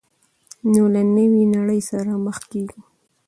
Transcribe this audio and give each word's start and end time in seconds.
نو 0.73 0.83
له 0.93 1.01
نوې 1.15 1.43
نړۍ 1.55 1.81
سره 1.89 2.11
مخېږو. 2.25 2.81